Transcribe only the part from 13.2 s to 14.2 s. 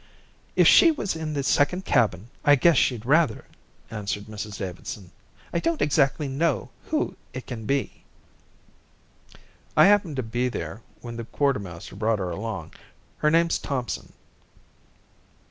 name's Thompson."